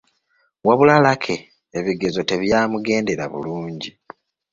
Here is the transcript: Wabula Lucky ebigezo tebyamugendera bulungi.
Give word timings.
Wabula 0.67 0.95
Lucky 1.05 1.37
ebigezo 1.79 2.21
tebyamugendera 2.29 3.23
bulungi. 3.33 3.91